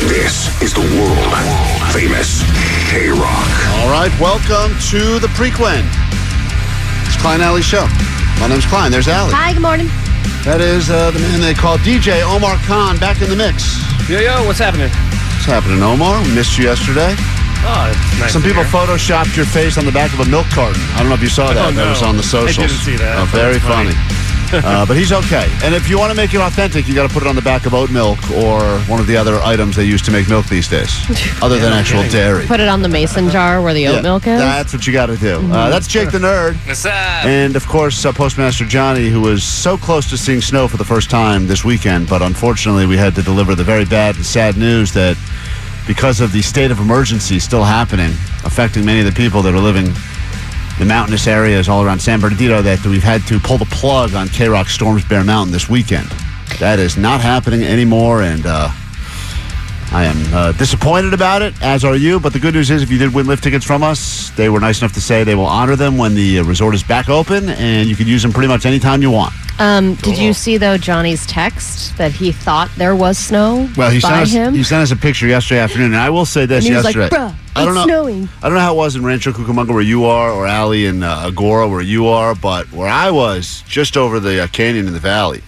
[0.00, 1.36] This is the world
[1.92, 2.40] famous
[2.88, 3.20] KROQ.
[3.76, 5.84] All right, welcome to the Prequel.
[7.04, 7.84] It's Klein Alley Show.
[8.40, 8.90] My name's Klein.
[8.90, 9.34] There's Alley.
[9.36, 9.86] Hi, good morning.
[10.48, 13.68] That is uh, the man they call DJ Omar Khan back in the mix.
[14.08, 14.88] Yo, yo, what's happening?
[15.36, 16.24] What's happening, Omar?
[16.24, 17.12] We missed you yesterday.
[17.62, 18.32] Oh, nice.
[18.32, 18.72] Some people hear.
[18.72, 20.80] photoshopped your face on the back of a milk carton.
[20.96, 21.68] I don't know if you saw that.
[21.68, 22.56] Oh, That was on the I socials.
[22.56, 23.92] didn't see that, Oh, very funny.
[23.92, 24.11] funny.
[24.64, 25.48] uh, but he's okay.
[25.64, 27.42] And if you want to make it authentic, you got to put it on the
[27.42, 30.46] back of oat milk or one of the other items they use to make milk
[30.46, 30.90] these days,
[31.42, 32.12] other than actual kidding.
[32.12, 32.46] dairy.
[32.46, 34.38] Put it on the mason jar where the oat Yeah, milk is.
[34.38, 35.36] That's what you got to do.
[35.52, 36.54] Uh, that's Jake the Nerd.
[36.66, 36.92] What's up?
[37.24, 40.84] And of course, uh, Postmaster Johnny, who was so close to seeing snow for the
[40.84, 44.56] first time this weekend, but unfortunately, we had to deliver the very bad and sad
[44.56, 45.16] news that
[45.86, 48.10] because of the state of emergency still happening,
[48.44, 49.92] affecting many of the people that are living
[50.80, 54.28] in mountainous areas all around San Bernardino, that we've had to pull the plug on
[54.28, 56.08] KROQ Storms Bear Mountain this weekend.
[56.58, 58.70] That is not happening anymore, and uh,
[59.92, 62.18] I am uh, disappointed about it, as are you.
[62.18, 64.60] But the good news is, if you did win lift tickets from us, they were
[64.60, 67.50] nice enough to say they will honor them when the uh, resort is back open,
[67.50, 69.34] and you can use them pretty much anytime you want.
[69.62, 74.00] Um, did you see though Johnny's text that he thought there was snow Well, he
[74.00, 74.54] by sent us him?
[74.54, 76.84] he sent us a picture yesterday afternoon, and I will say this And he was
[76.84, 77.16] like, yesterday.
[77.16, 77.84] "Bruh, I don't it's know.
[77.84, 80.86] snowing." I don't know how it was in Rancho Cucamonga where you are, or Alley
[80.86, 84.88] in uh, Agoura where you are, but where I was, just over the uh, canyon
[84.88, 85.42] in the valley.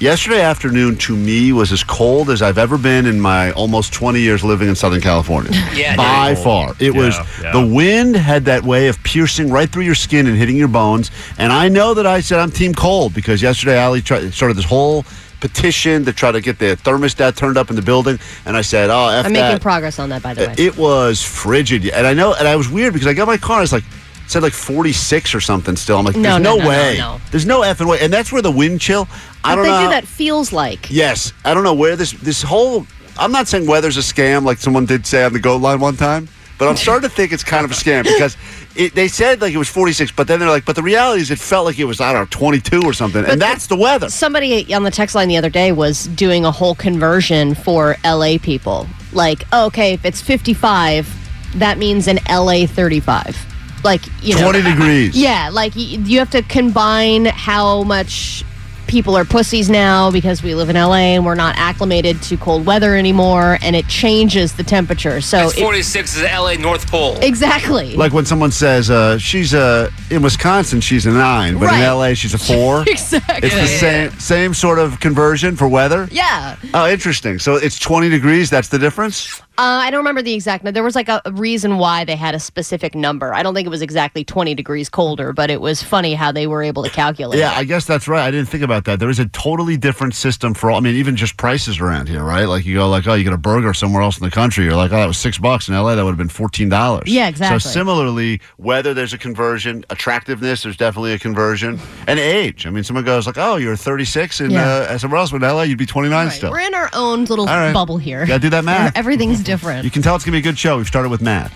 [0.00, 4.20] Yesterday afternoon to me was as cold as I've ever been in my almost 20
[4.20, 5.52] years living in Southern California.
[5.74, 6.74] Yeah, by very far.
[6.78, 7.52] It was Yeah, yeah.
[7.52, 11.10] the wind had that way of piercing right through your skin and hitting your bones.
[11.38, 14.64] And I know that I said I'm team cold because yesterday Ali tried, started this
[14.64, 15.04] whole
[15.40, 18.88] petition to try to get the thermostat turned up in the building, and I said,
[18.88, 20.54] "Oh, f I'm that." making progress on that, by the way.
[20.56, 23.62] It was frigid, and I know, and I was weird because I got my car.
[23.62, 23.90] It's like it
[24.26, 25.76] said like 46 or something.
[25.76, 27.18] Still, I'm like, there's no, no, no, no, way.
[27.30, 29.08] There's no effing way, and that's where the wind chill.
[29.42, 29.78] I don't they know.
[29.78, 30.90] do how- that feels like.
[30.90, 32.86] Yes, I don't know where this this whole.
[33.18, 35.96] I'm not saying weather's a scam like someone did say on the goat line one
[35.96, 38.36] time, but I'm starting to think it's kind of a scam because
[38.74, 41.30] it, they said like it was 46, but then they're like, but the reality is
[41.30, 44.08] it felt like it was I don't know 22 or something, and that's the weather.
[44.08, 48.38] Somebody on the text line the other day was doing a whole conversion for LA
[48.38, 48.88] people.
[49.12, 53.53] Like, oh, okay, if it's 55, that means an LA 35.
[53.84, 54.50] Like, you know.
[54.50, 55.16] 20 degrees.
[55.16, 58.42] Yeah, like y- you have to combine how much
[58.86, 62.66] people are pussies now because we live in LA and we're not acclimated to cold
[62.66, 65.20] weather anymore, and it changes the temperature.
[65.22, 67.16] So It's it- 46 is the LA North Pole.
[67.22, 67.96] exactly.
[67.96, 71.80] Like when someone says uh, she's uh, in Wisconsin, she's a nine, but Right.
[71.82, 72.82] in LA she's a four.
[72.86, 73.48] exactly.
[73.48, 76.06] It's the same same sort of conversion for weather.
[76.12, 76.56] Yeah.
[76.74, 77.38] Oh, interesting.
[77.38, 78.50] So it's 20 degrees.
[78.50, 79.40] That's the difference.
[79.56, 80.64] Uh, I don't remember the exact.
[80.64, 80.72] Number.
[80.72, 83.32] There was like a, reason why they had a specific number.
[83.32, 86.48] I don't think it was exactly 20 degrees colder, but it was funny how they
[86.48, 87.38] were able to calculate.
[87.38, 87.58] Yeah, it.
[87.58, 88.24] I guess that's right.
[88.26, 88.98] I didn't think about that.
[88.98, 90.78] There is a totally different system for all.
[90.78, 92.46] I mean, even just prices around here, right?
[92.46, 94.64] Like you go, like, oh, you get a burger somewhere else in the country.
[94.64, 95.94] You're like, oh, that was six bucks in LA.
[95.94, 97.04] That would have been fourteen dollars.
[97.06, 97.60] Yeah, exactly.
[97.60, 101.78] So similarly, whether there's a conversion, attractiveness, there's definitely a conversion,
[102.08, 102.66] and age.
[102.66, 104.64] I mean, someone goes like, oh, you're 36, and Yeah.
[104.66, 106.32] uh, somewhere else in LA, you'd be 29 Right.
[106.32, 106.50] still.
[106.50, 107.72] We're in our own little right.
[107.72, 108.26] bubble here.
[108.26, 108.96] Gotta do that math.
[108.96, 109.84] Everything's different.
[109.84, 110.76] You can tell it's gonna be a good show.
[110.76, 111.52] We've started with Matt.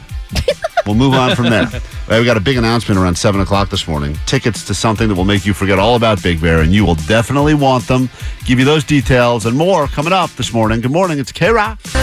[0.86, 1.68] we'll move on from there.
[2.08, 4.16] Well, we got a big announcement around seven o'clock this morning.
[4.24, 6.94] Tickets to something that will make you forget all about Big Bear, and you will
[6.94, 8.08] definitely want them.
[8.46, 10.80] Give you those details and more coming up this morning.
[10.80, 11.18] Good morning.
[11.18, 11.96] It's KROQ.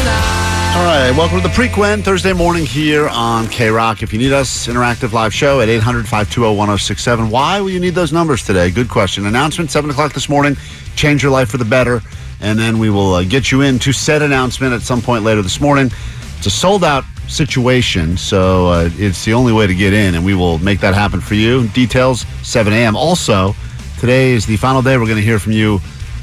[0.75, 4.03] All right, welcome to the Prequel Thursday morning here on KROQ.
[4.03, 7.29] If you need us, interactive live show at 800 520 1067.
[7.31, 8.69] Why will you need those numbers today?
[8.69, 9.25] Good question.
[9.25, 10.55] Announcement 7 o'clock this morning.
[10.95, 12.01] Change your life for the better.
[12.41, 15.59] And then we will uh, get you into said announcement at some point later this
[15.61, 15.91] morning.
[16.37, 20.23] It's a sold out situation, so uh, it's the only way to get in, and
[20.23, 21.67] we will make that happen for you.
[21.69, 22.95] Details 7 a.m.
[22.95, 23.55] Also,
[23.99, 25.79] today is the final day we're going to hear from you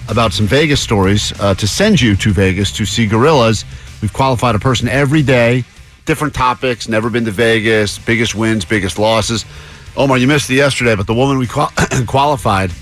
[0.08, 3.64] about some Vegas stories uh, to send you to Vegas to see Gorillas
[4.02, 5.64] We've qualified a person every day,
[6.06, 9.44] different topics, never been to Vegas, biggest wins, biggest losses.
[9.96, 11.72] Omar, you missed it yesterday, but the woman we qual-
[12.08, 12.72] qualified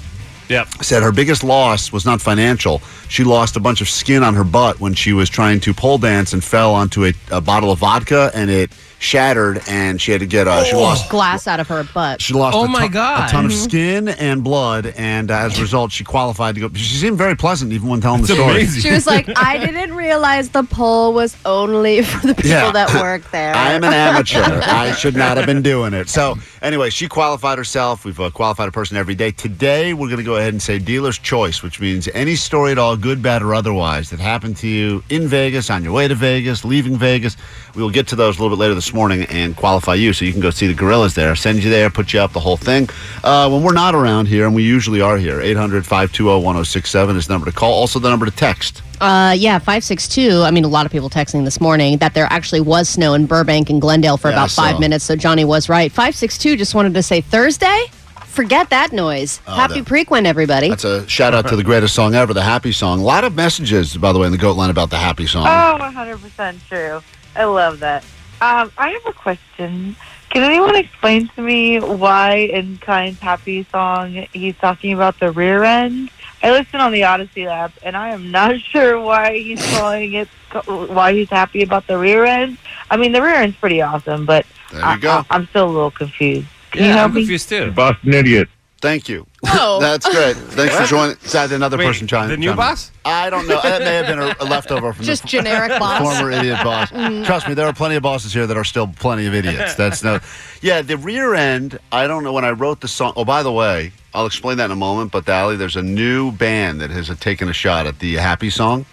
[0.51, 0.69] Yep.
[0.83, 2.81] said her biggest loss was not financial.
[3.09, 5.99] She lost a bunch of skin on her butt when she was trying to pole
[5.99, 10.21] dance and fell onto a, a bottle of vodka and it shattered and she had
[10.21, 12.21] to get uh, she lost Glass out of her butt.
[12.21, 13.29] she lost Oh a, my ton, God.
[13.29, 16.71] a ton of skin and blood and uh, as a result she qualified to go
[16.75, 18.83] she seemed very pleasant even when telling the story amazing.
[18.83, 22.73] She was like, I didn't realize the pole was only for the people Yeah.
[22.73, 23.55] that work there.
[23.55, 24.43] I am an amateur.
[24.65, 26.11] I should not have been doing it.
[26.11, 28.05] So, anyway, she qualified herself.
[28.05, 29.31] We've uh, qualified a person every day.
[29.31, 32.79] Today, we're going to go ahead and say dealer's choice, which means any story at
[32.79, 36.15] all, good, bad, or otherwise, that happened to you in Vegas, on your way to
[36.15, 37.37] Vegas, leaving Vegas.
[37.75, 40.25] We will get to those a little bit later this morning and qualify you so
[40.25, 41.37] you can go see the gorillas there.
[41.37, 42.89] Send you there, put you up, the whole thing.
[43.23, 47.27] Uh, when we're not around here, and we usually are here, 800 520 1067 is
[47.27, 47.73] the number to call.
[47.73, 48.83] Also, the number to text.
[49.01, 50.43] Uh, yeah, 562.
[50.43, 53.25] I mean, a lot of people texting this morning that there actually was snow in
[53.25, 55.05] Burbank and Glendale for Yeah, about five minutes.
[55.05, 55.91] So Johnny was right.
[55.91, 57.87] 562 just wanted to say Thursday?
[58.31, 59.39] Forget that noise.
[59.47, 60.69] Happy that- Prequel, everybody.
[60.69, 63.01] That's a shout out to the greatest song ever, the Happy Song.
[63.01, 65.47] A lot of messages, by the way, in the goat line about the Happy Song.
[65.47, 67.03] Oh, 100% true.
[67.35, 68.05] I love that.
[68.41, 69.97] Um, I have a question.
[70.31, 75.65] Can anyone explain to me why in Klein's Happy song he's talking about the rear
[75.65, 76.09] end?
[76.43, 80.29] I listened on the Audacy app, and I am not sure why he's calling it,
[80.67, 82.59] why he's happy about the rear end.
[82.91, 85.25] I mean, the rear end's pretty awesome, but There you I, go.
[85.29, 86.47] I, am still a little confused.
[86.73, 87.21] Can you Yeah, help I'm me?
[87.23, 87.71] confused too.
[87.73, 88.49] Boston idiot.
[88.81, 89.27] Thank you.
[89.45, 89.79] Whoa.
[89.81, 90.37] That's great.
[90.37, 91.17] Thanks for joining.
[91.23, 92.91] Is that another Wait, person trying the new boss?
[93.05, 93.61] I don't know.
[93.63, 96.01] That may have been a, a leftover from Just the generic boss.
[96.01, 96.91] former idiot boss.
[96.91, 97.25] Mm-hmm.
[97.25, 99.75] Trust me, there are plenty of bosses here that are still plenty of idiots.
[99.75, 100.19] That's no.
[100.63, 101.79] Yeah, the rear end.
[101.93, 103.13] I don't know when I wrote the song.
[103.17, 105.13] Oh, by the way, I'll explain that in a moment.
[105.13, 108.87] But Dally, there's a new band that has taken a shot at the Happy song.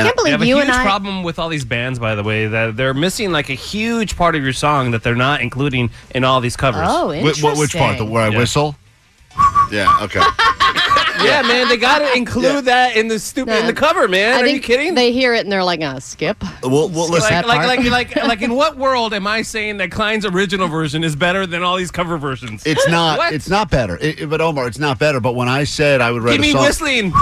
[0.00, 0.74] I can't believe a you huge and I.
[0.76, 3.48] have a huge problem with all these bands, by the way, that they're missing like
[3.50, 6.86] a huge part of your song that they're not including in all these covers.
[6.88, 7.50] Oh, Wh- interesting.
[7.50, 7.98] wh- which part?
[7.98, 8.38] The where I Yeah.
[8.38, 8.76] whistle?
[9.70, 9.98] Yeah.
[10.00, 10.20] Okay.
[11.24, 14.32] yeah, man, they got to include that in the stupid in the cover, man.
[14.34, 14.94] I Are think you kidding?
[14.94, 16.42] They hear it and they're like, uh, skip.
[16.62, 17.20] Well, well listen.
[17.20, 17.68] like, that like, part.
[17.90, 21.46] like, like, like, in what world am I saying that Klein's original version is better
[21.46, 22.64] than all these cover versions?
[22.64, 23.18] It's not.
[23.18, 23.34] What?
[23.34, 23.96] It's not better.
[23.98, 25.20] It, it- but Omar, it's not better.
[25.20, 27.12] But when I said I would write Give a me song, whistling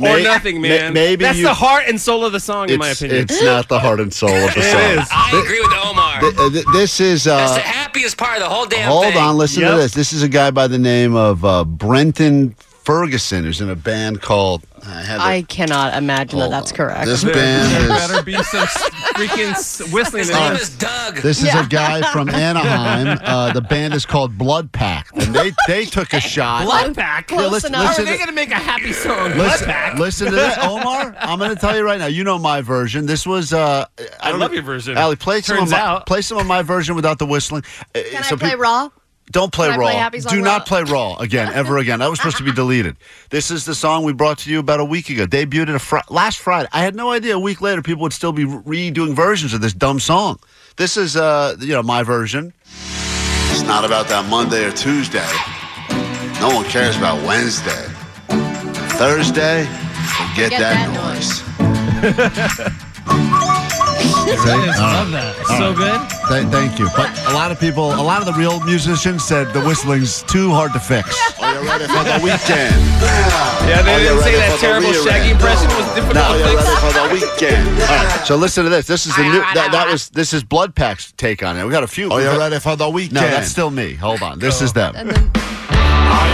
[0.00, 0.92] May- or nothing, may- man.
[0.92, 3.22] maybe that's you- the heart and soul of the song, in my opinion.
[3.22, 4.80] it's not the heart and soul of the song.
[5.02, 5.08] is.
[5.12, 6.20] I agree with Omar.
[6.20, 7.24] Th- uh, th- this is.
[7.24, 9.16] That's Uh, the happiest part of the whole damn hold thing.
[9.16, 9.70] on, listen Yep.
[9.72, 9.92] to this.
[9.92, 12.54] This is a guy by the name of uh, Brenton
[12.84, 14.62] Ferguson, who's in a band called.
[14.86, 15.24] I have it.
[15.24, 16.76] I cannot imagine that that's on.
[16.76, 17.06] correct.
[17.06, 17.88] This there, band there is.
[18.08, 20.60] better be some freaking s- whistling His name it.
[20.60, 21.16] is Doug.
[21.16, 22.28] This is a guy from
[22.64, 23.18] Anaheim.
[23.22, 26.64] Uh, the band is called Blood Pact, and they they took a shot.
[26.64, 27.28] Blood Pack.
[27.28, 27.82] Close listen- enough.
[27.84, 29.32] How listen are they to- going to make a happy song?
[29.32, 29.98] Blood Listen, Pack.
[29.98, 31.14] listen to that, Omar.
[31.18, 32.06] I'm going to tell you right now.
[32.06, 33.06] You know my version.
[33.06, 33.52] This was.
[33.52, 33.84] Uh,
[34.20, 34.96] I don't love your version.
[34.96, 36.06] Ali, play some Turns of my, out.
[36.06, 37.64] play some of my version without the whistling.
[37.94, 38.88] Uh, Can so I play peop- Raw?
[39.30, 39.86] Don't play Can I raw.
[39.86, 40.44] play Happy Song Do Raw?
[40.44, 42.00] not play raw again, ever again.
[42.00, 42.96] That was supposed to be deleted.
[43.30, 45.24] This is the song we brought to you about a week ago.
[45.26, 46.68] Debuted it a fr- last Friday.
[46.72, 49.72] I had no idea a week later people would still be redoing versions of this
[49.72, 50.40] dumb song.
[50.76, 52.52] This is, uh, you know, my version.
[53.52, 55.26] It's not about that Monday or Tuesday.
[56.40, 57.86] No one cares about Wednesday.
[58.98, 61.42] Thursday, forget, Forget that, that noise.
[64.42, 65.36] I love that.
[65.38, 66.19] It's so good.
[66.30, 66.88] Th- thank you.
[66.94, 70.50] But a lot of people, a lot of the real musicians said the whistling's too
[70.50, 71.08] hard to fix.
[71.42, 72.76] Are you ready for the weekend?
[73.66, 76.62] Yeah, they didn't say that terrible Shaggy impression was difficult Now to you're fix.
[76.62, 77.68] ready for the weekend.
[77.82, 78.86] All right, so listen to this.
[78.86, 79.40] This is the new.
[79.54, 81.64] That, that was this is Blood Pack's take on it.
[81.64, 82.10] We got a few.
[82.12, 83.14] Are you ready for the weekend?
[83.14, 83.94] No, that's still me.
[83.94, 84.38] Hold on.
[84.38, 84.94] This is them.
[84.96, 86.26] And then Uh,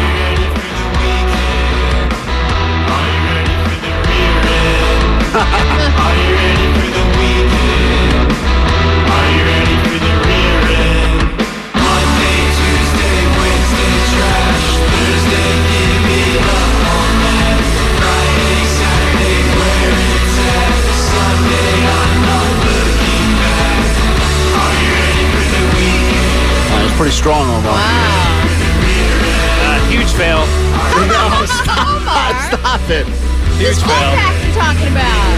[5.32, 6.42] it's
[26.96, 27.74] pretty strong, Omar.
[27.76, 27.80] Uh,
[29.90, 30.46] huge fail.
[32.48, 33.06] Stop it.
[33.58, 34.16] Huge fail.
[34.16, 35.36] Pack you're talking about.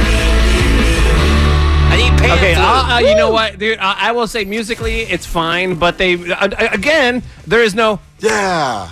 [1.90, 3.78] I need pay Okay, for uh, uh, you know what, dude?
[3.78, 7.98] Uh, I will say musically, it's fine, but they uh, again, there is no.
[8.20, 8.90] Yeah.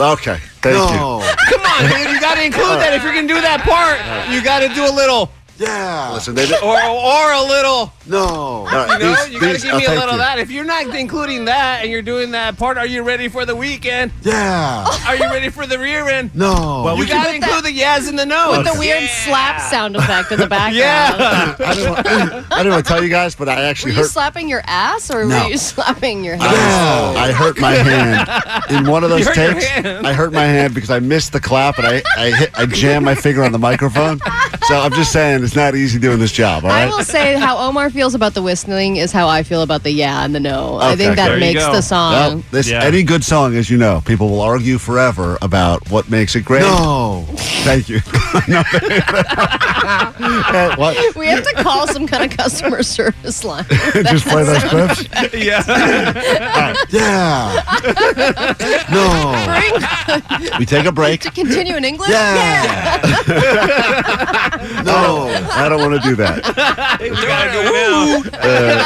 [0.00, 0.38] Okay.
[0.62, 0.96] Thank you.
[0.96, 4.00] Come on, dude, you got to include that if you're gonna do that part.
[4.32, 5.30] You got to do a little.
[5.60, 6.12] Yeah.
[6.14, 6.62] Listen, they did.
[6.62, 7.92] Or, or a little.
[8.06, 8.66] No.
[8.66, 10.38] You know, you gotta give me a little of that.
[10.38, 13.54] If you're not including that and you're doing that part, are you ready for the
[13.54, 14.10] weekend?
[14.22, 14.86] Yeah.
[15.06, 16.34] Are you ready for the rear end?
[16.34, 16.82] No.
[16.84, 18.52] Well, you gotta include the yes and the no.
[18.56, 20.76] With the weird slap sound effect in the background.
[20.76, 21.56] Yeah.
[21.68, 24.04] I didn't, want, I didn't want to tell you guys, but I actually Were you
[24.06, 25.44] slapping your ass or No.
[25.44, 26.52] were you slapping your hand?
[26.52, 28.28] Yeah, I hurt my hand
[28.70, 29.66] in one of those You hurt your takes.
[29.66, 30.06] hand.
[30.06, 33.04] I hurt my hand because I missed the clap and I I, hit, I jammed
[33.04, 34.20] my finger on the microphone.
[34.70, 36.64] So I'm just saying it's not easy doing this job.
[36.64, 39.82] All I will say how Omar feels about the whistling is how I feel about
[39.82, 40.78] the yeah and the no.
[40.80, 42.12] I think that there makes the song.
[42.12, 42.84] Well, this Yeah.
[42.84, 46.60] any good song, as you know, people will argue forever about what makes it great.
[46.62, 47.24] No,
[47.64, 48.00] thank you.
[50.20, 51.16] No, what?
[51.16, 53.64] we have to call some kind of customer service line.
[53.70, 55.04] Just play those clips.
[55.34, 55.62] yeah.
[56.90, 57.62] Yeah.
[58.90, 59.34] no.
[60.58, 61.22] We take a break.
[61.22, 62.10] to continue in English?
[62.10, 63.00] Yeah.
[64.84, 66.46] no, I don't want to do that.
[67.00, 68.80] we gotta do it now.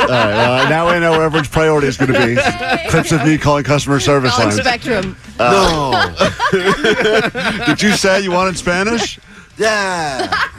[0.00, 2.36] All right, well, now we know where everyone's priority is going to be.
[2.90, 4.60] Clips of me calling customer service Calling lines.
[4.60, 5.16] Spectrum.
[5.38, 6.14] Uh,
[6.52, 7.66] no.
[7.66, 9.18] Did you say you wanted Spanish?
[9.58, 10.30] Yeah.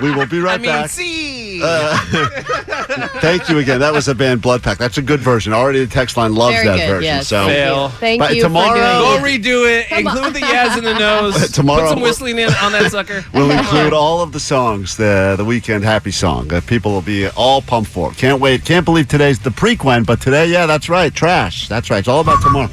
[0.00, 0.90] We will be right I mean, back.
[0.90, 1.60] see.
[1.62, 1.98] Uh,
[3.20, 3.80] thank you again.
[3.80, 4.78] That was a band Blood Pack.
[4.78, 5.52] That's a good version.
[5.52, 7.02] Already the text line loves Very that good, version.
[7.04, 7.28] yes.
[7.28, 7.88] So Fail.
[7.90, 9.42] Thank But you tomorrow- for Go doing it.
[9.42, 9.98] redo it.
[9.98, 11.50] Include the yes and the no's.
[11.50, 13.24] Tomorrow- Put some whistling in on that sucker.
[13.34, 17.28] we'll include all of the songs, the the weekend happy song that people will be
[17.30, 18.12] all pumped for.
[18.12, 18.64] Can't wait.
[18.64, 21.12] Can't believe today's the prequel, but today, yeah, that's right.
[21.14, 21.66] Trash.
[21.68, 21.98] That's right.
[21.98, 22.70] It's all about tomorrow.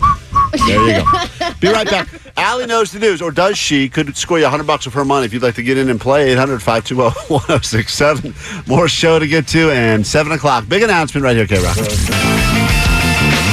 [0.68, 1.50] There you go.
[1.60, 2.08] Be right back.
[2.38, 3.90] Allie knows the news, or does she?
[3.90, 6.00] Could score you 100 bucks of her money if you'd like to get in and
[6.00, 6.32] play.
[6.32, 8.36] 800 520 1067.
[8.68, 10.68] More show to get to, and 7 o'clock.
[10.68, 12.66] Big announcement right here, KROQ.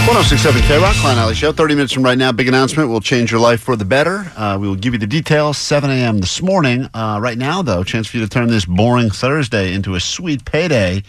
[0.07, 1.53] 1067 KROQ, Klein Alley Show.
[1.53, 4.31] 30 minutes from right now, big announcement will change your life for the better.
[4.37, 6.19] Uh, we will give you the details 7 a.m.
[6.19, 6.89] this morning.
[6.93, 10.45] Uh, right now, though, chance for you to turn this boring Thursday into a sweet
[10.45, 11.03] payday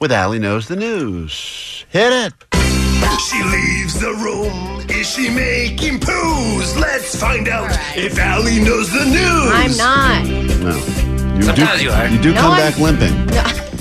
[0.00, 1.84] with Allie Knows the News.
[1.90, 2.47] Hit it.
[3.18, 4.80] She leaves the room.
[4.88, 6.78] Is she making poos?
[6.80, 9.52] Let's find out if Allie knows the news.
[9.52, 10.26] I'm not.
[10.60, 11.34] No.
[11.36, 12.06] You Sometimes do, you are.
[12.08, 13.64] you do No, come I'm- back limping.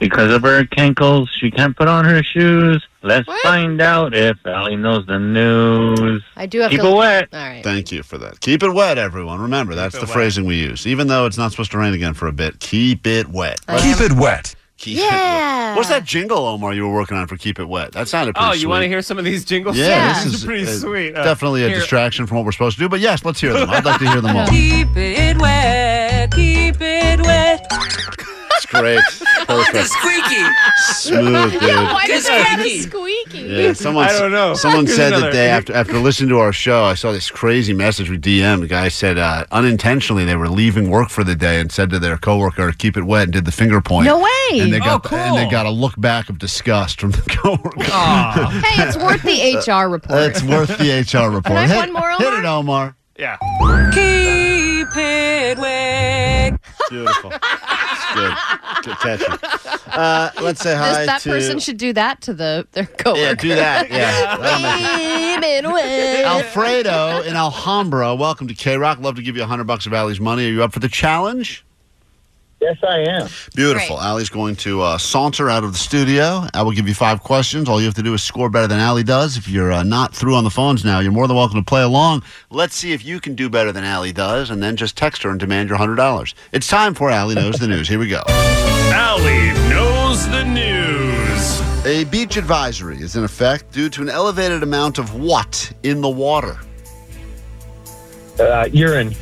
[0.00, 2.84] Because of her ankles, she can't put on her shoes.
[3.02, 3.40] Let's What?
[3.42, 6.22] find out if Allie knows the news.
[6.36, 6.90] I do have to Keep to.
[6.90, 7.28] it wet.
[7.32, 7.62] All right.
[7.62, 8.40] Thank you for that.
[8.40, 9.40] Keep it wet, everyone.
[9.40, 10.10] Remember, that's the wet.
[10.10, 10.86] phrasing we use.
[10.86, 13.60] Even though it's not supposed to rain again for a bit, keep it wet.
[13.78, 14.54] Keep it wet.
[14.76, 15.10] Keep it wet.
[15.12, 15.76] Yeah.
[15.76, 17.92] What's that jingle, Omar, you were working on for Keep It Wet?
[17.92, 19.76] That sounded pretty Oh, you want to hear some of these jingles?
[19.76, 20.24] Yeah, Yeah.
[20.24, 21.14] this is pretty uh, sweet.
[21.14, 21.76] Uh, definitely a here.
[21.78, 22.88] distraction from what we're supposed to do.
[22.88, 23.70] But yes, let's hear them.
[23.70, 24.46] I'd like to hear them all.
[24.48, 27.66] Keep it wet, keep it wet.
[27.70, 28.98] It's great.
[29.48, 29.88] I like the Perfect.
[29.88, 30.44] squeaky.
[30.94, 31.62] Smooth, dude.
[31.62, 32.80] Why does it have a Squeaky.
[33.28, 33.38] squeaky?
[33.48, 34.54] Yeah, someone, I don't know.
[34.54, 37.72] Someone Here's said that they after after listening to our show, I saw this crazy
[37.72, 38.60] message with DM.
[38.60, 41.98] The guy said uh, unintentionally they were leaving work for the day and said to
[41.98, 44.06] their coworker, "Keep it wet," and did the finger point.
[44.06, 44.60] No way.
[44.60, 47.82] And they Oh, got and they got a look back of disgust from the coworker.
[47.84, 50.22] Hey, it's worth the HR report.
[50.30, 51.58] It's worth the HR report.
[51.58, 52.96] I have hit, one more, hit it, Omar.
[53.18, 53.36] Yeah.
[53.92, 56.60] Keep it wet.
[56.90, 57.30] Beautiful.
[58.14, 58.34] Good.
[58.84, 59.22] Good catch.
[59.88, 61.28] Uh, let's say hi This- that to.
[61.30, 63.20] person should do that to the their coworker.
[63.20, 63.90] yeah, do that.
[63.90, 64.36] Yeah.
[64.40, 65.44] That'll make it- Keep
[65.76, 66.24] it.
[66.24, 69.02] Alfredo in Alhambra, welcome to KROQ.
[69.02, 70.46] Love to give you a hundred bucks of Allie's money.
[70.46, 71.64] Are you up for the challenge?
[72.64, 73.28] Yes, I am.
[73.54, 73.96] Beautiful.
[73.96, 74.06] Great.
[74.06, 76.46] Allie's going to uh, saunter out of the studio.
[76.54, 77.68] I will give you five questions.
[77.68, 79.36] All you have to do is score better than Allie does.
[79.36, 81.82] If you're uh, not through on the phones now, you're more than welcome to play
[81.82, 82.22] along.
[82.48, 85.30] Let's see if you can do better than Allie does, and then just text her
[85.30, 86.34] and demand your hundred dollars.
[86.52, 87.86] It's time for Allie knows the news.
[87.86, 88.22] Here we go.
[88.26, 91.84] Allie knows the news.
[91.84, 96.08] A beach advisory is in effect due to an elevated amount of what in the
[96.08, 96.58] water?
[98.38, 99.14] Uh, urine.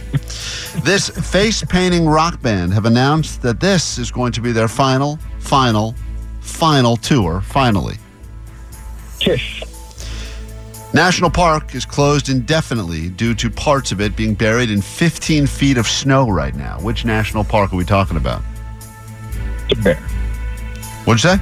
[0.84, 5.18] This face painting rock band have announced that this is going to be their final,
[5.38, 5.94] final,
[6.40, 7.96] final tour, finally.
[9.20, 9.62] Kiss.
[10.94, 15.78] National Park is closed indefinitely due to parts of it being buried in 15 feet
[15.78, 16.78] of snow right now.
[16.80, 18.42] Which national park are we talking about?
[19.68, 19.96] Big Bear.
[21.04, 21.40] What'd you say?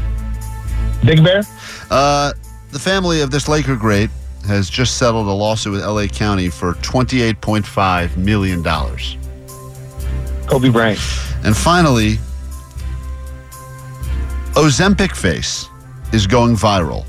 [1.04, 1.42] Big Bear?
[1.90, 2.32] Uh,
[2.70, 4.10] the family of this Laker great
[4.46, 8.62] has just settled a lawsuit with LA County for $28.5 million.
[10.46, 10.98] Kobe Bryant.
[11.44, 12.18] And finally,
[14.54, 15.66] Ozempic face
[16.12, 17.04] is going viral.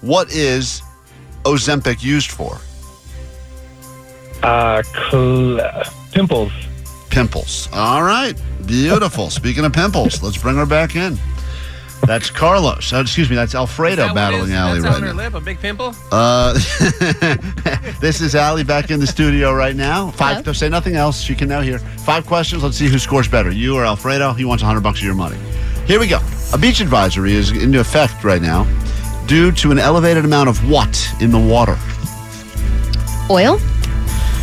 [0.00, 0.82] What is
[1.44, 2.58] Ozempic used for?
[4.42, 6.52] Uh, cl- pimples.
[7.10, 7.68] Pimples.
[7.72, 8.34] All right.
[8.66, 9.30] Beautiful.
[9.30, 11.18] Speaking of pimples, let's bring her back in.
[12.06, 12.92] That's Carlos.
[12.92, 15.22] Uh, excuse me, that's Alfredo battling Allie That's right on her now.
[15.22, 15.94] lip, a big pimple.
[16.12, 16.52] Uh,
[18.00, 20.10] this is Allie back in the studio right now.
[20.10, 20.44] Five.
[20.44, 21.20] Don't say nothing else.
[21.20, 22.62] She can now hear five questions.
[22.62, 24.34] Let's see who scores better, you or Alfredo.
[24.34, 25.38] He wants hundred bucks of your money.
[25.86, 26.20] Here we go.
[26.52, 28.64] A beach advisory is into effect right now
[29.26, 31.78] due to an elevated amount of what in the water?
[33.30, 33.58] Oil?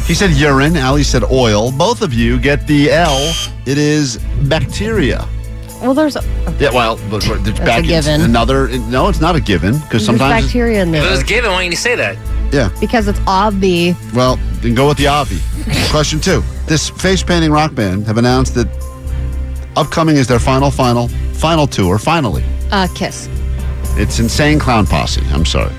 [0.06, 0.76] He said urine.
[0.78, 1.72] Ali said oil.
[1.72, 3.34] Both of you get the L.
[3.66, 5.28] It is bacteria.
[5.82, 6.22] Well, there's A,
[6.60, 8.22] Yeah, well, but, but there's That's a given.
[8.22, 8.68] Another.
[8.90, 10.44] No, it's not a given because sometimes.
[10.46, 12.18] bacteria in If it was there given, why didn't you say that?
[12.54, 12.70] yeah.
[12.80, 13.96] because it's obvi.
[14.14, 15.40] Well, then go with the Avi.
[15.90, 16.44] Question two.
[16.68, 18.68] This face painting rock band have announced that
[19.76, 21.98] upcoming is their final, final, final tour.
[21.98, 23.28] Finally, Uh, kiss.
[23.98, 25.22] it's Insane Clown Posse.
[25.32, 25.72] I'm sorry.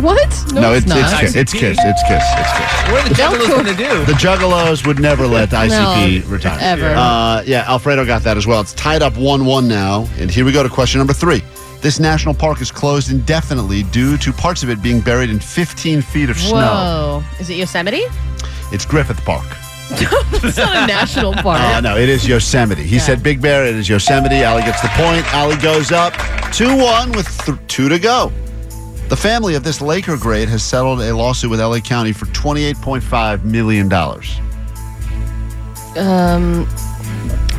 [0.00, 0.52] What?
[0.52, 0.98] No, it's, it's not.
[1.12, 1.36] it's Kiss.
[1.36, 1.78] It's Kiss.
[1.80, 2.24] It's Kiss.
[2.38, 2.92] It's Kiss.
[2.92, 4.04] What are the Juggalos go- going to do?
[4.06, 6.58] The Juggalos would never let ICP No, retire.
[6.60, 6.88] ever.
[6.96, 8.60] Uh, yeah, Alfredo got that as well.
[8.60, 10.06] It's tied up 1 1 now.
[10.18, 11.42] And here we go to question number three.
[11.80, 16.02] This national park is closed indefinitely due to parts of it being buried in 15
[16.02, 16.56] feet of snow.
[16.56, 17.22] Whoa.
[17.40, 18.02] Is it Yosemite?
[18.72, 19.46] It's Griffith Park.
[20.42, 21.60] It's not a national park.
[21.60, 22.82] Uh, no, it is Yosemite.
[22.82, 24.42] He said Big Bear, it is Yosemite.
[24.44, 25.34] Ali gets the point.
[25.34, 26.14] Ali goes up
[26.52, 28.32] 2 1 with th- two to go.
[29.10, 33.42] The family of this Laker great has settled a lawsuit with LA County for $28.5
[33.42, 33.92] million.
[35.96, 36.68] Um,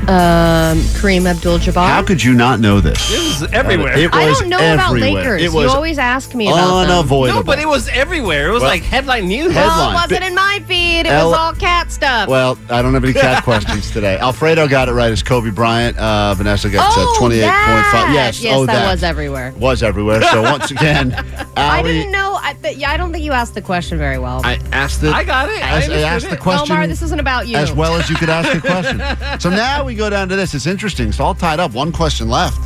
[0.10, 1.88] um, Kareem Abdul-Jabbar.
[1.88, 3.12] How could you not know this?
[3.12, 3.98] It was everywhere.
[3.98, 4.91] It I don't know about.
[4.93, 5.41] Lakers.
[5.41, 6.91] It you always ask me about them.
[6.91, 7.39] unavoidable.
[7.39, 8.50] no, but it was everywhere.
[8.50, 9.53] It was Well- like headline news.
[9.53, 9.77] Headline.
[9.77, 11.01] Well, it wasn't in my feed.
[11.01, 12.27] It L- was all cat stuff.
[12.29, 14.17] Well, I don't have any cat questions today.
[14.17, 15.98] Alfredo got it right as Kobe Bryant.
[15.98, 18.13] Uh, Vanessa got oh, uh, 28.5.
[18.13, 19.53] Yes, yes, oh, that, that was everywhere.
[19.58, 20.22] Was everywhere.
[20.24, 21.13] So once again,
[21.55, 22.38] I didn't know.
[22.41, 24.41] I, th- yeah, I don't think you asked the question very well.
[24.43, 25.13] I asked it.
[25.13, 25.62] I got it.
[25.63, 26.39] I I, I understood asked the it.
[26.39, 27.55] question Omar, this isn't about you.
[27.58, 29.01] as well as you could ask a question.
[29.39, 30.53] so now we go down to this.
[30.53, 31.10] It's interesting.
[31.10, 31.71] It's all tied up.
[31.74, 32.57] One question left.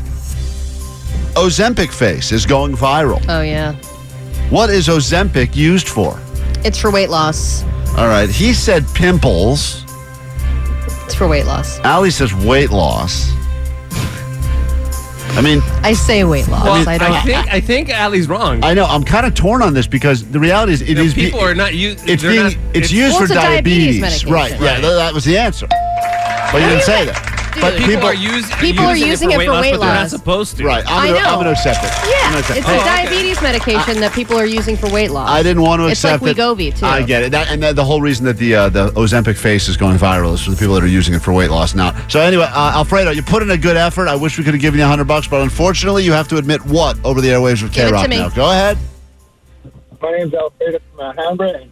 [1.36, 3.24] Ozempic face is going viral.
[3.28, 3.74] Oh yeah,
[4.50, 6.20] What is Ozempic used for?
[6.64, 7.64] it's for weight loss.
[7.98, 8.30] All right.
[8.30, 9.84] He said pimples.
[11.06, 11.80] It's for weight loss.
[11.82, 13.32] Ali says weight loss.
[15.38, 16.64] I mean, I say weight loss.
[16.64, 17.12] Well, I don't.
[17.12, 18.64] I think I think Ali's wrong.
[18.64, 21.02] I know I'm kind of torn on this because the reality is it You know,
[21.04, 22.08] is be- people are not used.
[22.10, 24.32] it's being not- it's, used Well, for diabetes, diabetes medication.
[24.32, 24.52] right?
[24.54, 24.82] Yeah, Right.
[24.82, 25.68] th- that was the answer.
[26.52, 27.32] But you didn't say that.
[27.62, 30.58] But People, people, are, use, People are using it for weight but they're not supposed
[30.58, 30.66] to.
[30.66, 30.84] right?
[30.86, 31.26] I'm I gonna, know.
[31.30, 31.90] I'm gonna accept it.
[31.90, 32.72] I'm gonna yeah, accept it's it.
[32.72, 32.86] a Oh, okay.
[33.06, 35.30] diabetes medication that people are using for weight loss.
[35.30, 36.42] I didn't want to It's like accept it.
[36.42, 36.86] Wegovy, too.
[36.86, 37.32] I get it.
[37.32, 40.34] That, and that, the whole reason that the uh, the Ozempic face is going viral
[40.34, 41.96] is for the people that are using it for weight loss now.
[42.10, 44.10] So anyway, uh, Alfredo, you put in a good effort.
[44.10, 46.60] I wish we could have given you hundred bucks, but unfortunately, you have to admit
[46.66, 48.18] what over the airwaves with Give K to Rock me.
[48.18, 48.28] now.
[48.30, 48.78] Go ahead.
[50.02, 51.72] My name's Alfredo from Alhambra, and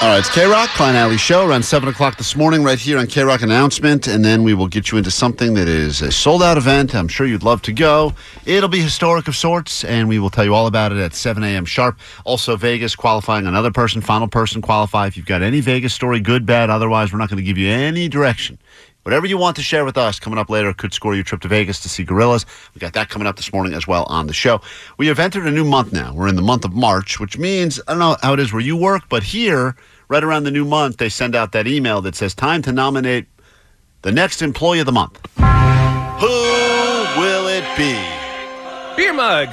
[0.00, 3.06] All right, it's KROQ, Klein Alley Show, around 7 o'clock this morning, right here on
[3.06, 4.06] KROQ Announcement.
[4.06, 6.94] And then we will get you into something that is a sold out event.
[6.94, 8.14] I'm sure you'd love to go.
[8.46, 11.42] It'll be historic of sorts, and we will tell you all about it at 7
[11.42, 11.64] a.m.
[11.64, 11.98] sharp.
[12.24, 15.08] Also, Vegas qualifying another person, final person qualify.
[15.08, 17.68] If you've got any Vegas story, good, bad, otherwise, we're not going to give you
[17.68, 18.60] any direction.
[19.08, 21.48] Whatever you want to share with us coming up later could score your trip to
[21.48, 22.44] Vegas to see gorillas.
[22.74, 24.60] We got that coming up this morning as well on the show.
[24.98, 26.12] We have entered a new month now.
[26.12, 28.60] We're in the month of March, which means I don't know how it is where
[28.60, 29.76] you work, but here,
[30.08, 33.24] right around the new month, they send out that email that says time to nominate
[34.02, 35.18] the next employee of the month.
[35.38, 36.26] Who
[37.18, 37.98] will it be?
[38.94, 39.48] Beer mug.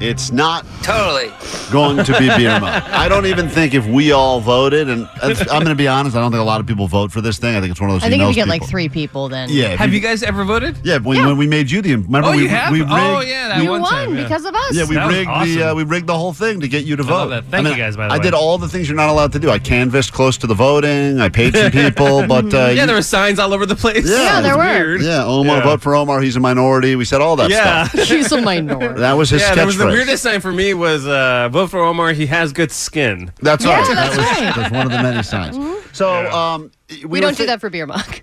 [0.00, 1.30] It's not Totally.
[1.70, 2.82] going to be beer mug.
[2.86, 6.20] I don't even think if we all voted, and I'm going to be honest, I
[6.20, 7.54] don't think a lot of people vote for this thing.
[7.54, 8.02] I think it's one of those.
[8.04, 9.76] I think if knows you get like three people, then Yeah.
[9.76, 10.78] Have you guys ever voted?
[10.82, 12.72] Yeah, when, when we made you the remember Oh, we you have?
[12.72, 14.22] we rigged, Oh, yeah, that you one won time, yeah.
[14.22, 14.74] because of us.
[14.74, 16.96] yeah we That was rigged the uh, we rigged the whole thing to get you
[16.96, 17.12] to I vote.
[17.14, 17.44] love that.
[17.46, 18.22] Thank you guys, by the I way.
[18.22, 19.50] did all the things you're not allowed to do.
[19.50, 21.20] I canvassed close to the voting.
[21.20, 24.08] I paid some people, but uh, yeah, you- there were signs all over the place.
[24.08, 24.64] Yeah, It there were.
[24.64, 25.02] Weird.
[25.02, 25.62] yeah, Omar Yeah.
[25.64, 26.20] vote for Omar.
[26.22, 26.96] He's a minority.
[26.96, 27.84] We said all that Yeah.
[27.84, 28.08] stuff.
[28.08, 29.00] He's a minority.
[29.00, 29.54] That was his yeah,
[29.90, 30.06] that was the catchphrase.
[30.06, 32.12] weirdest sign for me was uh, vote for Omar.
[32.12, 33.32] He has good skin.
[33.40, 33.94] That's Yeah, right.
[33.94, 34.36] that's that was, right.
[34.52, 34.60] Mm-hmm.
[34.60, 35.56] that's one of the many signs.
[35.92, 38.20] So um, we, We, don't do that for beer mug.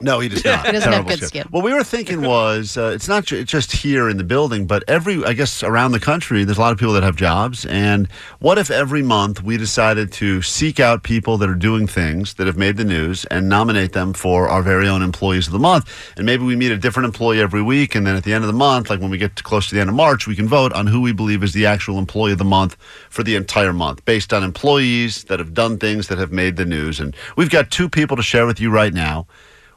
[0.00, 0.66] No, he does not.
[0.66, 1.28] He doesn't have good skin.
[1.28, 1.46] skin.
[1.50, 4.84] What we were thinking was, uh, it's not ju- just here in the building, but
[4.88, 7.64] every, I guess, around the country, there's a lot of people that have jobs.
[7.64, 8.06] And
[8.38, 12.46] what if every month we decided to seek out people that are doing things that
[12.46, 15.90] have made the news and nominate them for our very own employees of the month?
[16.16, 18.48] And maybe we meet a different employee every week, and then at the end of
[18.48, 20.46] the month, like when we get to close to the end of March, we can
[20.46, 22.76] vote on who we believe is the actual employee of the month
[23.08, 26.66] for the entire month, based on employees that have done things that have made the
[26.66, 27.00] news.
[27.00, 29.26] And we've got two people to share with you right now.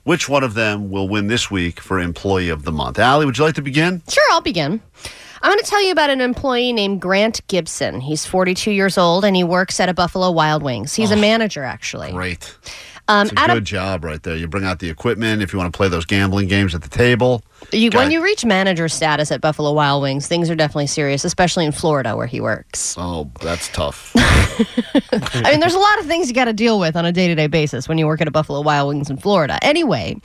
[0.10, 2.98] Which one of them will win this week for Employee of the Month?
[2.98, 4.02] Allie, would you like to begin?
[4.10, 4.82] Sure, I'll begin.
[5.43, 8.02] I'm going to tell you about an employee named Grant Gibson.
[8.02, 10.95] He's 42 years old and he works at a Buffalo Wild Wings.
[10.95, 12.12] He's a manager, actually.
[12.12, 12.58] Great.
[13.08, 14.36] Um, It's a good job right there.
[14.36, 16.89] You bring out the equipment if you want to play those gambling games at the
[16.89, 17.43] table.
[17.72, 21.65] You, when you reach manager status at Buffalo Wild Wings, things are definitely serious, especially
[21.65, 22.95] in Florida where he works.
[22.98, 24.13] Oh, that's tough.
[25.12, 27.28] I mean, there's a lot of things you got to deal with on a day
[27.28, 29.58] to day basis when you work at a Buffalo Wild Wings in Florida.
[29.62, 30.19] Anyway,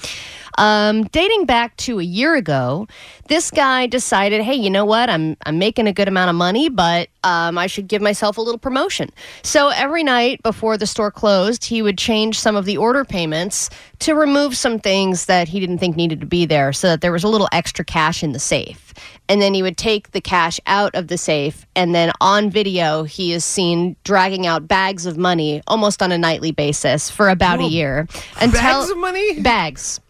[0.58, 2.86] um, dating back to a year ago,
[3.28, 5.10] this guy decided, hey, you know what?
[5.10, 8.40] I'm I'm making a good amount of money, but um, I should give myself a
[8.40, 9.10] little promotion.
[9.42, 13.70] So every night before the store closed, he would change some of the order payments
[14.04, 17.10] to remove some things that he didn't think needed to be there, so that there
[17.10, 18.92] was a little extra cash in the safe.
[19.30, 23.04] And then he would take the cash out of the safe, and then on video,
[23.04, 27.60] he is seen dragging out bags of money almost on a nightly basis for about
[27.60, 28.06] a year.
[28.40, 29.40] Until, Bags of money?
[29.40, 30.00] Bags.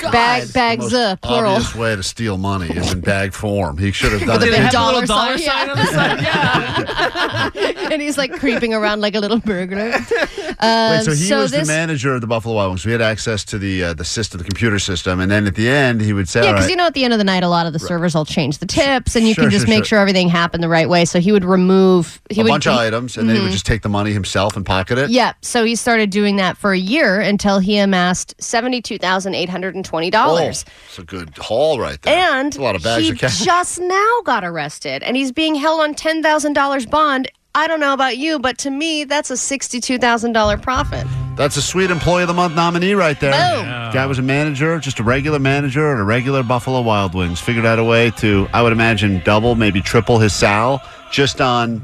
[0.00, 1.52] Bag, bags, uh, plural.
[1.56, 3.76] Obvious way to steal money is in bag form.
[3.76, 4.50] He should have done With a it.
[4.52, 5.72] big Have a dollar little dollar sign, sign yeah.
[5.72, 7.54] on the side.
[7.54, 7.88] Yeah.
[7.92, 9.90] and he's like creeping around like a little burglar.
[9.90, 12.86] Wait, Um, so he was this, the manager of the Buffalo Wild Wings.
[12.86, 15.68] We had access to the uh, the system, the computer system, and then at the
[15.68, 17.42] end, he would say, Yeah, because right, you know, at the end of the night,
[17.42, 19.74] a lot of the servers will change the tips, and you Sure, can just sure,
[19.74, 19.96] make sure.
[19.96, 21.04] sure everything happened the right way.
[21.04, 23.66] So he would remove he a would, bunch of items, and then he would just
[23.66, 25.36] take the money himself and pocket it." Yep.
[25.42, 29.57] So he started doing that for a year until he amassed seventy-two thousand eight hundred
[29.66, 30.64] and twenty Oh, dollars.
[30.88, 32.16] it's a good haul right there.
[32.16, 33.40] And a lot of bags he of cash.
[33.44, 37.30] just now got arrested, and he's being held on ten thousand dollars bond.
[37.54, 41.06] I don't know about you, but to me, that's a sixty-two thousand dollar profit.
[41.36, 43.32] That's a sweet employee of the month nominee right there.
[43.32, 43.64] Boom.
[43.92, 47.40] Guy was a manager, just a regular manager at a regular Buffalo Wild Wings.
[47.40, 51.80] Figured out a way to, I would imagine, double, maybe triple his sal just on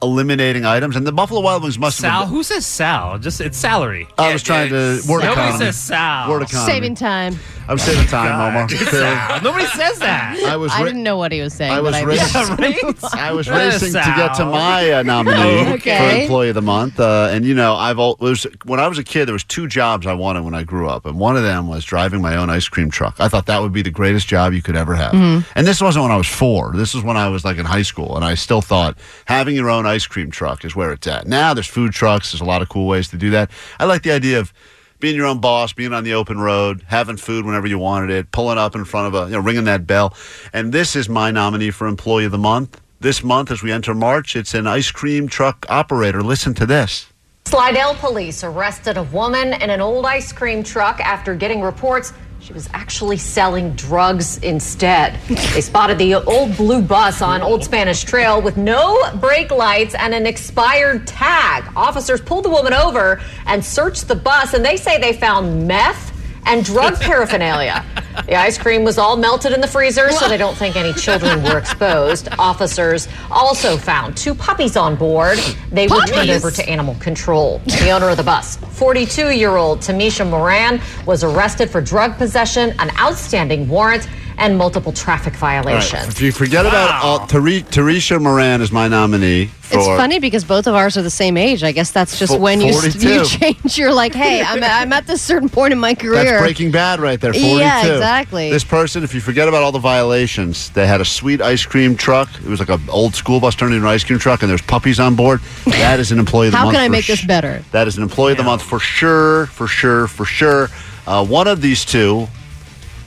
[0.00, 0.96] eliminating items.
[0.96, 2.20] And the Buffalo Wild Wings must Sal?
[2.20, 2.28] have.
[2.28, 3.18] Who says Sal?
[3.18, 4.06] Just it's salary.
[4.16, 5.58] I was trying to word Nobody economy.
[5.58, 6.30] says Sal.
[6.30, 6.72] Word economy.
[6.72, 7.36] Saving time.
[7.68, 8.68] I was saving time, God, Omar.
[8.90, 9.42] Sal.
[9.42, 10.38] Nobody says that.
[10.46, 10.72] I was.
[10.72, 11.72] I ra- didn't know what he was saying.
[11.72, 12.40] I was but racing.
[12.40, 13.14] I right?
[13.14, 16.22] I was racing to get to my uh, nominee for Okay.
[16.22, 19.04] Employee of the Month, uh, and you know, I've al- was when I was a
[19.04, 21.68] kid, there was two jobs I wanted when I grew up, and one of them
[21.68, 23.16] was driving my own ice cream truck.
[23.20, 25.12] I thought that would be the greatest job you could ever have.
[25.54, 26.72] And this wasn't when I was four.
[26.74, 29.68] This was when I was like in high school, and I still thought having your
[29.68, 31.26] own ice cream truck is where it's at.
[31.26, 32.32] Now there's food trucks.
[32.32, 33.50] There's a lot of cool ways to do that.
[33.78, 34.52] I like the idea of
[35.00, 38.30] being your own boss, being on the open road, having food whenever you wanted it,
[38.32, 40.14] pulling up in front of a, you know, ringing that bell.
[40.52, 42.80] And this is my nominee for Employee of the Month.
[43.00, 46.22] This month, as we enter March, it's an ice cream truck operator.
[46.22, 47.06] Listen to this.
[47.46, 52.52] Slidell police arrested a woman in an old ice cream truck after getting reports she
[52.52, 55.18] was actually selling drugs instead.
[55.28, 60.14] They spotted the old blue bus on Old Spanish Trail with no brake lights and
[60.14, 61.64] an expired tag.
[61.76, 66.07] Officers pulled the woman over and searched the bus, and they say they found meth
[66.48, 67.84] and drug paraphernalia.
[68.26, 71.42] The ice cream was all melted in the freezer, so they don't think any children
[71.42, 72.28] were exposed.
[72.38, 75.38] Officers also found two puppies on board.
[75.70, 77.60] They were turned over to animal control.
[77.66, 82.74] The owner of the bus, 42 year old Tamisha Moran, was arrested for drug possession,
[82.80, 84.08] an outstanding warrant,
[84.38, 86.08] and multiple traffic All right, violations.
[86.08, 89.78] If you forget about all, Tari- Teresha Moran is my nominee for.
[89.78, 91.64] It's funny because both of ours are the same age.
[91.64, 93.08] I guess that's just Fo- when you, 42.
[93.14, 93.76] you change.
[93.76, 96.24] You're like, hey, I'm, I'm at this certain point in my career.
[96.24, 97.32] That's Breaking Bad right there.
[97.34, 97.58] 42.
[97.58, 98.50] Yeah, exactly.
[98.50, 101.96] This person, if you forget about all the violations, they had a sweet ice cream
[101.96, 102.28] truck.
[102.36, 104.62] It was like an old school bus turned into an ice cream truck, and there's
[104.62, 105.40] puppies on board.
[105.66, 106.76] That is an employee of the How month.
[106.76, 107.62] can I for make this better?
[107.72, 110.68] That is an employee of the month for sure, for sure, for sure.
[111.06, 112.28] Uh, one of these two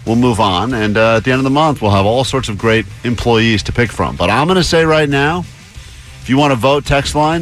[0.05, 0.73] we'll move on.
[0.73, 3.63] And uh, at the end of the month, we'll have all sorts of great employees
[3.63, 4.15] to pick from.
[4.15, 5.39] But I'm going to say right now,
[6.21, 7.41] if you want to vote, text line,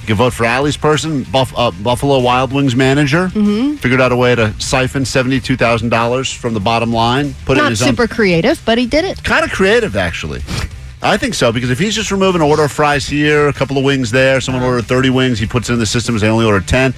[0.00, 3.28] you can vote for Allie's person, Buff- uh, Buffalo Wild Wings manager.
[3.28, 3.78] Mhm.
[3.78, 7.34] Figured out a way to siphon $72,000 from the bottom line.
[7.46, 8.08] Put it in Not his super own.
[8.08, 9.22] creative, but he did it.
[9.24, 10.42] Kind of creative, actually.
[11.02, 13.76] I think so because if he's just removing an order of fries here, a couple
[13.76, 16.28] of wings there, someone ordered 30 wings, he puts it in the system as they
[16.28, 16.94] only ordered 10.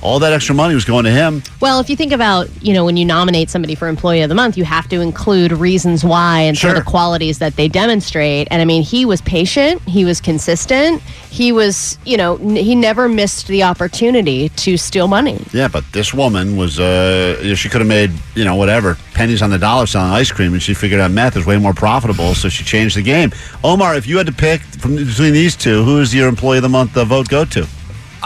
[0.00, 1.42] All that extra money was going to him.
[1.60, 4.34] Well, if you think about, you know, when you nominate somebody for Employee of the
[4.34, 8.46] Month, you have to include reasons why and sort of the qualities that they demonstrate.
[8.50, 12.74] And I mean, he was patient, he was consistent, he was, you know, n- he
[12.74, 15.44] never missed the opportunity to steal money.
[15.52, 19.50] Yeah, but this woman was, uh, she could have made, you know, whatever, pennies on
[19.50, 22.48] the dollar selling ice cream, and she figured out meth is way more profitable, so
[22.48, 23.32] she changed the game.
[23.64, 26.62] Omar, if you had to pick from between these two, who is your employee of
[26.62, 27.66] the month uh, vote go to?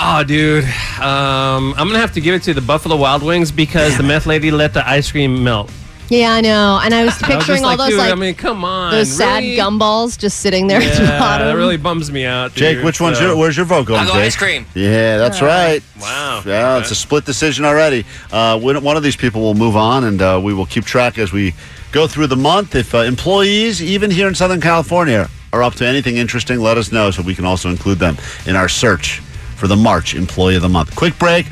[0.04, 0.64] Oh, dude.
[0.98, 4.02] Um, I'm going to have to give it to the Buffalo Wild Wings because the
[4.02, 5.70] meth lady let the ice cream melt.
[6.08, 6.80] Yeah, I know.
[6.82, 8.90] And I was I was picturing all like, those dude, like I mean, come on.
[8.92, 9.56] those sad really?
[9.56, 11.46] gumballs just sitting there at the Yeah, bottom.
[11.46, 12.52] that really bums me out.
[12.52, 14.24] Jake, dude, which one's so- your, where's your vote going, I'll go Jake?
[14.24, 14.66] ice cream.
[14.74, 15.82] Yeah, that's right.
[16.00, 16.42] Wow.
[16.44, 18.04] Yeah, it's a split decision already.
[18.32, 21.16] Uh, one one of these people will move on, and uh, we will keep track
[21.16, 21.54] as we
[21.92, 22.74] go through the month.
[22.74, 26.90] If uh, employees, even here in Southern California, are up to anything interesting, let us
[26.92, 29.22] know so we can also include them in our search
[29.62, 30.96] for the March Employee of the Month.
[30.96, 31.46] Quick break.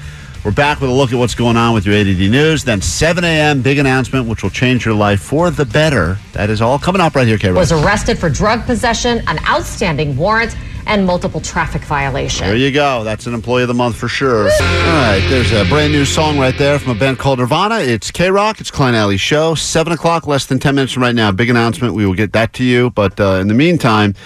[0.44, 2.64] We're back with a look at what's going on with your ADD news.
[2.64, 6.18] Then 7 a.m., big announcement, which will change your life for the better.
[6.32, 7.52] That is all coming up right here, K.
[7.52, 12.40] Was arrested for drug possession, an outstanding warrant, and multiple traffic violations.
[12.40, 13.04] There you go.
[13.04, 14.50] That's an employee of the month for sure.
[14.50, 17.78] All right, there's a brand new song right there from a band called Nirvana.
[17.78, 18.60] It's KROQ.
[18.60, 19.54] It's Klein Alley Show.
[19.54, 21.30] Seven o'clock, less than ten minutes from right now.
[21.30, 21.94] Big announcement.
[21.94, 22.90] We will get that to you.
[22.90, 24.16] But uh, in the meantime,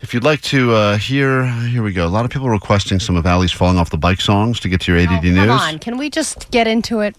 [0.00, 2.06] if you'd like to uh, hear, here we go.
[2.06, 4.80] A lot of people requesting some of Allie's falling off the bike songs to get
[4.82, 5.36] to your ADD news.
[5.38, 7.16] Come on, can we just get into it?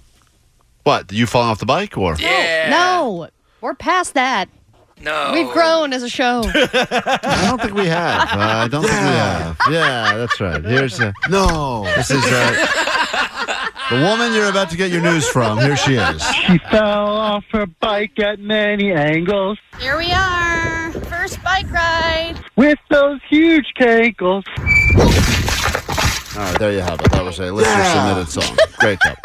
[0.83, 1.11] What?
[1.11, 2.15] You falling off the bike or?
[2.69, 3.29] No,
[3.61, 4.49] we're past that.
[5.01, 5.31] No.
[5.33, 6.41] We've grown as a show.
[6.53, 8.29] I don't think we have.
[8.29, 9.57] Uh, I don't think we have.
[9.71, 10.63] Yeah, that's right.
[10.63, 11.83] Here's uh, no.
[11.95, 15.57] This is uh, the woman you're about to get your news from.
[15.59, 16.21] Here she is.
[16.45, 20.91] She fell off her bike at many angles Here we are.
[20.91, 22.35] First bike ride.
[22.57, 24.43] with those huge cankles.
[26.35, 27.11] All right, there you have it.
[27.11, 28.57] That was a listener submitted song.
[28.79, 29.17] Great job.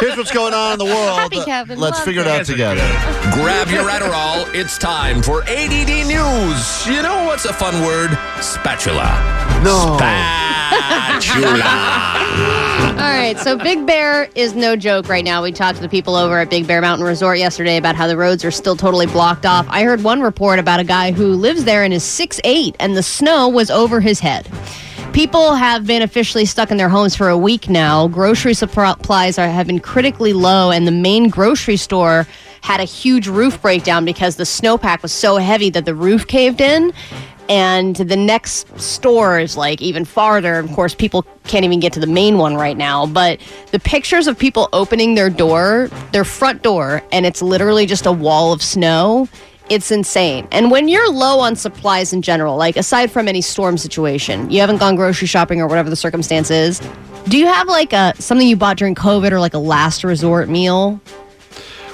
[0.00, 1.18] Here's what's going on in the world.
[1.18, 2.40] Happy Kevin, Let's love figure it it.
[2.40, 2.80] out together.
[3.34, 4.52] Grab your Adderall.
[4.54, 6.86] It's time for ADD News.
[6.86, 8.10] You know what's a fun word?
[8.40, 9.60] Spatula.
[9.62, 9.96] No.
[9.96, 11.62] Spatula.
[12.96, 15.42] All right, so Big Bear is no joke right now.
[15.42, 18.16] We talked to the people over at Big Bear Mountain Resort yesterday about how the
[18.16, 19.66] roads are still totally blocked off.
[19.68, 23.02] I heard one report about a guy who lives there and is 6'8 and the
[23.02, 24.48] snow was over his head.
[25.16, 28.06] People have been officially stuck in their homes for a week now.
[28.06, 32.26] Grocery supplies are, have been critically low, and the main grocery store
[32.60, 36.60] had a huge roof breakdown because the snowpack was so heavy that the roof caved
[36.60, 36.92] in.
[37.48, 40.58] And the next store is like even farther.
[40.58, 43.06] Of course, people can't even get to the main one right now.
[43.06, 43.40] But
[43.72, 48.12] the pictures of people opening their door, their front door, and it's literally just a
[48.12, 49.28] wall of snow
[49.68, 50.46] it's insane.
[50.52, 54.60] And when you're low on supplies in general, like aside from any storm situation, you
[54.60, 56.80] haven't gone grocery shopping or whatever the circumstance is,
[57.28, 60.48] do you have like a something you bought during COVID or like a last resort
[60.48, 61.00] meal?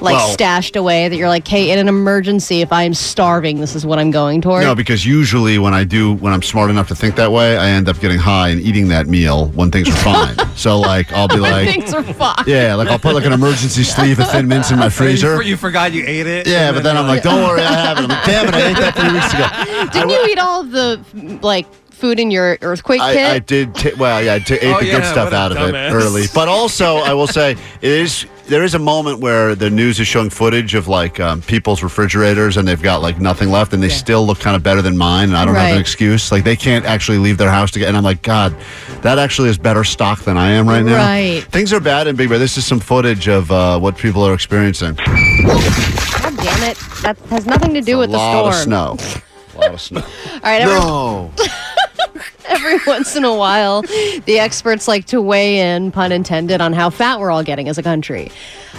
[0.02, 3.60] Like Well- stashed away that you're like, hey, in an emergency, if I am starving,
[3.60, 4.64] this is what I'm going toward.
[4.64, 7.68] No, because usually when I do, when I'm smart enough to think that way, I
[7.68, 10.36] end up getting high and eating that meal when things are fine.
[10.56, 12.44] so, like, I'll be like, Things are fine.
[12.46, 15.40] yeah, like I'll put like an emergency sleeve of Thin Mints in my freezer.
[15.42, 16.46] You, you forgot you ate it.
[16.48, 18.02] Yeah, but then I'm like, don't worry, I have it.
[18.02, 19.92] I'm like, damn it, I ate that three weeks ago.
[19.92, 23.16] Didn't you eat all of the like food in your earthquake kit?
[23.18, 23.74] I, I did.
[23.76, 25.92] T- well, yeah, I t- ate Oh, the yeah, good stuff out of it dumbass.
[25.92, 26.24] early.
[26.34, 30.06] But also, I will say, it is there is a moment where the news is
[30.06, 33.88] showing footage of like um, people's refrigerators, and they've got like nothing left, and they
[33.88, 36.32] still look kind of better than mine, and I don't have an excuse.
[36.32, 37.88] Like they can't actually leave their house to get.
[37.88, 38.54] And I'm like, God,
[39.02, 40.96] that actually is better stock than I am right now.
[40.96, 41.44] Right.
[41.50, 42.38] Things are bad in Big Bear.
[42.38, 44.94] This is some footage of uh, what people are experiencing.
[44.94, 46.78] God damn it.
[47.02, 48.88] That has nothing to do with a the lot storm.
[48.98, 49.22] of snow.
[49.54, 50.00] A lot of snow.
[50.00, 51.30] All right, no.
[52.48, 56.90] every once in a while, the experts like to weigh in, pun intended, on how
[56.90, 58.30] fat we're all getting as a country.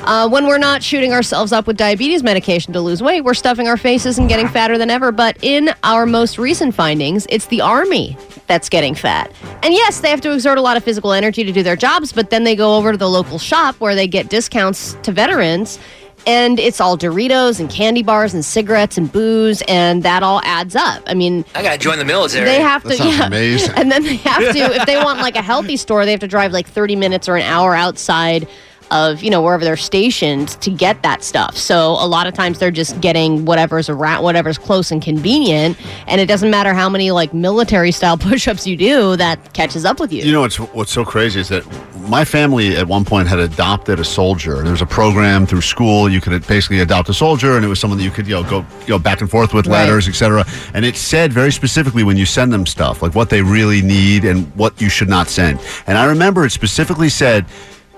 [0.03, 3.67] Uh, when we're not shooting ourselves up with diabetes medication to lose weight, we're stuffing
[3.67, 5.11] our faces and getting fatter than ever.
[5.11, 9.31] But in our most recent findings, it's the army that's getting fat.
[9.61, 12.11] And yes, they have to exert a lot of physical energy to do their jobs,
[12.11, 15.79] but then they go over to the local shop where they get discounts to veterans.
[16.25, 20.75] And it's all Doritos and candy bars and cigarettes and booze, and that all adds
[20.75, 21.03] up.
[21.05, 22.45] I mean, I gotta join the military.
[22.45, 23.27] they have to, That sounds yeah.
[23.27, 23.73] amazing.
[23.77, 26.27] And then they have to, if they want like a healthy store, they have to
[26.27, 28.47] drive like 30 minutes or an hour outside
[28.93, 31.57] of you know wherever they're stationed to get that stuff.
[31.57, 35.77] So a lot of times they're just getting whatever's around, whatever's close and convenient,
[36.07, 39.99] and it doesn't matter how many like military style push-ups you do, that catches up
[39.99, 40.23] with you.
[40.23, 41.65] You know what's what's so crazy is that
[42.07, 44.61] my family at one point had adopted a soldier.
[44.61, 47.79] There was a program through school you could basically adopt a soldier, and it was
[47.79, 49.85] someone that you could you know go you know back and forth with Right.
[49.85, 50.45] letters, etc.
[50.73, 54.23] And it said very specifically when you send them stuff like what they really need
[54.25, 55.59] and what you should not send.
[55.87, 57.45] And I remember it specifically said.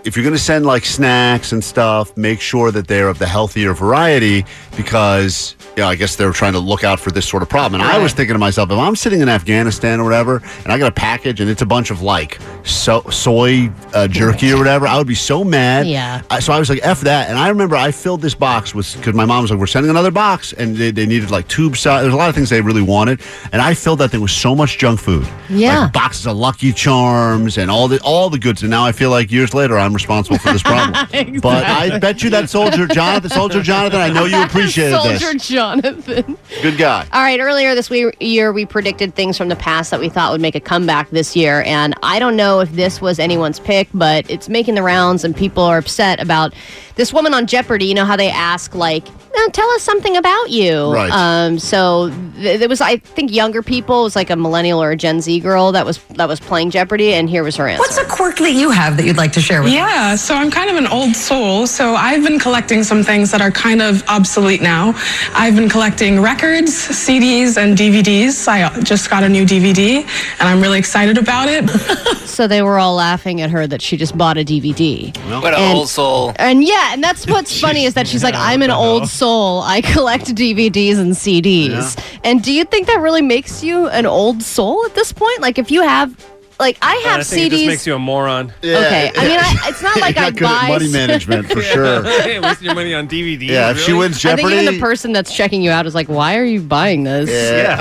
[0.06, 3.26] If you're going to send like snacks and stuff, make sure that they're of the
[3.26, 4.46] healthier variety
[4.78, 7.82] because, you know, I guess they're trying to look out for this sort of problem.
[7.82, 10.78] And I was thinking to myself, if I'm sitting in Afghanistan or whatever, and I
[10.78, 14.86] got a package and it's a bunch of like so, soy uh, jerky or whatever,
[14.86, 15.88] I would be so mad.
[15.88, 16.22] Yeah.
[16.30, 17.28] I, so I was like, F that.
[17.30, 19.90] And I remember I filled this box with, because my mom was like, we're sending
[19.90, 20.54] another box.
[20.54, 22.04] And they, they needed like tube size.
[22.04, 23.22] There's a lot of things they really wanted.
[23.52, 25.28] And I filled that thing with so much junk food.
[25.50, 25.80] Yeah.
[25.80, 28.62] Like boxes of Lucky Charms and all the all the goods.
[28.62, 31.40] And now I feel like years later I'm responsible for this problem.
[31.42, 35.48] But I bet you that soldier Jonathan, soldier Jonathan, I know you appreciated Soldier this.
[35.48, 36.38] Jonathan.
[36.62, 37.08] Good guy.
[37.12, 40.32] All right, earlier this we- year, we predicted things from the past that we thought
[40.32, 41.64] would make a comeback this year.
[41.66, 45.36] And I don't know if this was anyone's pick, but it's making the rounds, and
[45.36, 46.54] people are upset about
[46.96, 47.86] this woman on Jeopardy.
[47.86, 50.92] You know how they ask, like, "Now tell us something about you.
[50.94, 51.12] Right.
[51.12, 54.02] Um, so th- there was, I think, younger people.
[54.02, 56.72] It was like a millennial or a Gen Z girl that was that was playing
[56.72, 57.80] Jeopardy, and here was her answer.
[57.80, 59.76] What's a quirk that you have that you'd like to share with us?
[59.76, 61.68] Yeah, so I'm kind of an old soul.
[61.68, 64.94] So I've been collecting some things that are kind of obsolete now.
[65.34, 68.48] I've been collecting records, CDs, and DVDs.
[68.48, 70.02] I just got a new DVD,
[70.40, 71.70] and I'm really excited about it.
[72.26, 75.16] so they were all laughing at her that she just bought a DVD.
[75.42, 76.34] What an old soul.
[76.38, 79.25] And yeah, and that's what's funny is that she's like, I'm an old soul.
[79.30, 81.98] I collect DVDs and CDs.
[82.24, 85.42] And do you think that really makes you an old soul at this point?
[85.42, 86.16] Like, if you have,
[86.60, 87.46] like, I have I think CDs.
[87.48, 88.54] it just makes you a moron.
[88.62, 91.52] Yeah, Okay, I mean, I, it's not like I not good at buy money management
[91.52, 92.04] for sure.
[92.22, 93.42] Hey, wasting your money on DVD.
[93.48, 94.00] Yeah, if she really?
[94.08, 96.46] wins I think even Jeopardy- the person that's checking you out is like, why are
[96.46, 97.30] you buying this?
[97.30, 97.76] Yeah.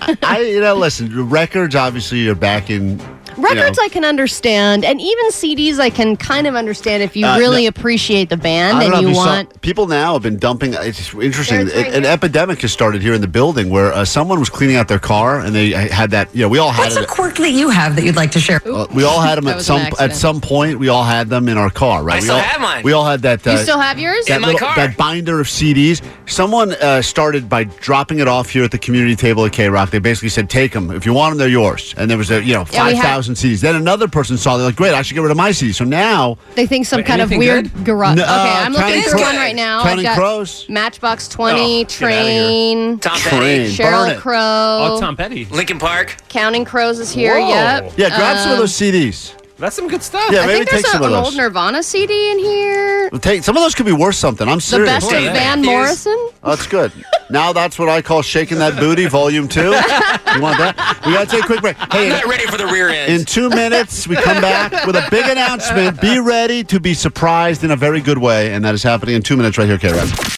[0.00, 2.98] uh, I you know listen, records obviously are back in
[3.38, 7.16] you know, Records I can understand, and even CDs I can kind of understand if
[7.16, 9.60] you Uh, really no- appreciate the band I don't and know if you saw- want.
[9.62, 10.74] people now have been dumping.
[10.74, 11.60] It's interesting.
[11.60, 12.12] It's right an here.
[12.12, 15.40] epidemic has started here in the building where uh, someone was cleaning out their car
[15.40, 16.28] and they had that.
[16.34, 17.04] You know, we all had What's it.
[17.04, 18.60] a quirk that you have that you'd like to share?
[18.66, 20.78] Uh, we all had them at some at some point.
[20.78, 22.14] We all had them in our car, right?
[22.14, 22.82] I we still all, have mine.
[22.84, 23.46] We all had that.
[23.46, 24.26] Uh, You still have yours?
[24.26, 24.76] that, In my little- car.
[24.76, 26.02] that binder of CDs.
[26.26, 29.90] Someone uh, started by dropping it off here at the community table at KROQ.
[29.90, 31.38] They basically said, "Take them if you want them.
[31.38, 33.60] They're yours." And there was a you know Yeah, we five have- thousand CDs.
[33.60, 34.56] Then another person saw.
[34.56, 36.98] They're like, "Great, I should get rid of my CDs." So now They think some
[36.98, 38.16] Wait, kind of weird garage.
[38.16, 39.82] No, okay, uh, I'm looking Counting through one right now.
[39.82, 40.66] Counting I've got Crows?
[40.68, 41.84] Matchbox Oh, 20, get outta here.
[42.08, 43.76] Train, Tom Petty.
[43.76, 44.18] Burn Sheryl.
[44.18, 44.38] Crow.
[44.40, 45.44] Oh, Tom Petty.
[45.46, 46.16] Linkin Park.
[46.28, 47.38] Counting Crows is here.
[47.38, 47.48] Whoa.
[47.48, 47.92] Yep.
[47.96, 49.32] yeah, grab some of Um, those CDs.
[49.58, 50.30] That's some good stuff.
[50.30, 51.26] Yeah, I maybe think there's take a, some of an those.
[51.26, 53.10] old Nirvana CD in here.
[53.18, 54.46] Take some of those could be worth something.
[54.48, 54.88] I'm The serious.
[54.88, 56.12] best of Van Morrison.
[56.16, 56.92] Oh, that's good.
[57.28, 59.74] Now that's what I call shaking that booty, volume two.
[60.34, 61.02] You want that?
[61.06, 61.76] We got to take a quick break.
[61.80, 63.10] I'm Hey, not ready for the rear end.
[63.12, 66.00] in two minutes, we come back with a big announcement.
[66.00, 69.22] Be ready to be surprised in a very good way, and that is happening in
[69.22, 70.37] two minutes right here, KROQ.